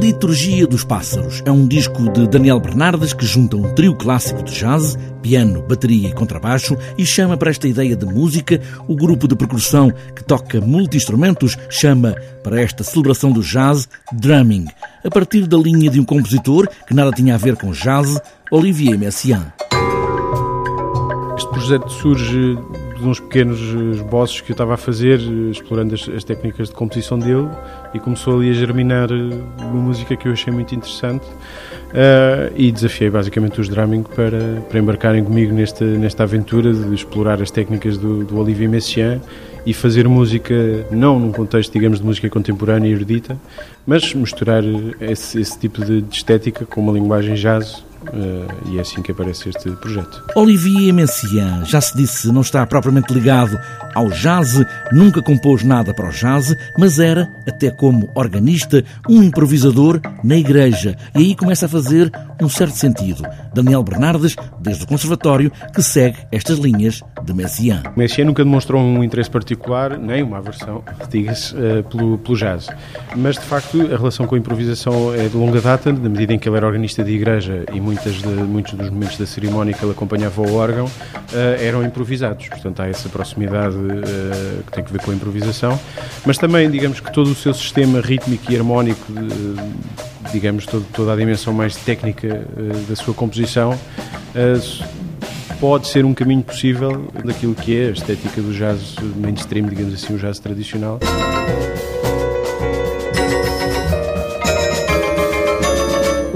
[0.00, 4.52] Liturgia dos Pássaros é um disco de Daniel Bernardes que junta um trio clássico de
[4.52, 9.36] jazz, piano, bateria e contrabaixo e chama para esta ideia de música o grupo de
[9.36, 14.66] percussão que toca multi-instrumentos chama para esta celebração do jazz drumming,
[15.04, 18.20] a partir da linha de um compositor que nada tinha a ver com jazz,
[18.50, 19.46] Olivier Messiaen.
[21.36, 22.58] Este projeto surge
[22.98, 23.60] de uns pequenos
[23.94, 27.48] esboços que eu estava a fazer, explorando as, as, técnicas de composição dele,
[27.92, 31.26] e começou ali a germinar uma música que eu achei muito interessante.
[31.94, 37.40] Uh, e desafiei basicamente os drumming para, para embarcarem comigo nesta, nesta aventura de explorar
[37.40, 39.20] as técnicas do, do Olivier Messiaen
[39.64, 40.54] e fazer música,
[40.90, 43.38] não num contexto, digamos, de música contemporânea e erudita,
[43.86, 44.62] mas misturar
[45.00, 47.84] esse, esse tipo de, de estética com uma linguagem jazz
[48.66, 50.22] e é assim que aparece este projeto.
[50.34, 53.58] Olivier Messiaen, já se disse, não está propriamente ligado
[53.94, 60.00] ao jazz, nunca compôs nada para o jazz, mas era, até como organista, um improvisador
[60.24, 60.96] na igreja.
[61.14, 63.22] E aí começa a fazer um certo sentido.
[63.52, 67.82] Daniel Bernardes, desde o Conservatório, que segue estas linhas de Messiaen.
[67.96, 72.68] Messiaen nunca demonstrou um interesse particular, nem uma aversão, diga-se, uh, pelo, pelo jazz.
[73.14, 76.38] Mas, de facto, a relação com a improvisação é de longa data, na medida em
[76.38, 79.84] que ele era organista de igreja e muitas de, muitos dos momentos da cerimónia que
[79.84, 80.90] ele acompanhava o órgão uh,
[81.60, 82.48] eram improvisados.
[82.48, 85.78] Portanto, há essa proximidade uh, que tem que ver com a improvisação,
[86.24, 91.12] mas também, digamos que todo o seu sistema rítmico e harmónico, de, digamos, todo, toda
[91.12, 93.78] a dimensão mais técnica uh, da sua composição,
[95.60, 100.14] pode ser um caminho possível daquilo que é a estética do jazz mainstream, digamos assim,
[100.14, 100.98] o jazz tradicional.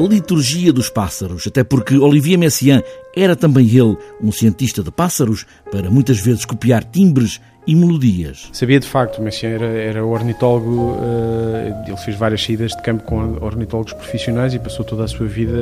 [0.09, 2.83] Liturgia dos Pássaros, até porque Olivier Messiaen
[3.15, 8.49] era também ele um cientista de pássaros para muitas vezes copiar timbres e melodias.
[8.51, 13.37] Sabia de facto, Messiaen era, era ornitólogo, uh, ele fez várias saídas de campo com
[13.43, 15.53] ornitólogos profissionais e passou toda a sua vida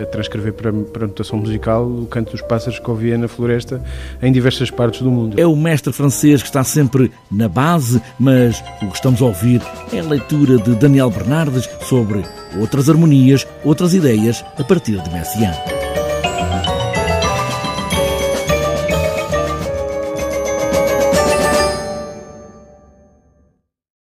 [0.00, 3.82] a transcrever para, para a notação musical o canto dos pássaros que ouvia na floresta
[4.22, 5.40] em diversas partes do mundo.
[5.40, 9.60] É o mestre francês que está sempre na base, mas o que estamos a ouvir
[9.92, 12.22] é a leitura de Daniel Bernardes sobre
[12.60, 16.01] outras harmonias, outras ideias a partir de Messiaen.